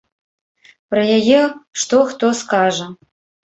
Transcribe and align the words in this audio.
Пра 0.93 1.03
яе 1.17 1.43
што 1.83 2.01
хто 2.15 2.33
скажа. 2.43 2.91